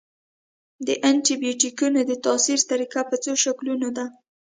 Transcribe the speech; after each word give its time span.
د 0.85 0.89
انټي 1.09 1.35
بیوټیکونو 1.43 1.99
د 2.09 2.11
تاثیر 2.25 2.59
طریقه 2.71 3.01
په 3.09 3.15
څو 3.23 3.31
شکلونو 3.43 3.87
ده. 3.97 4.05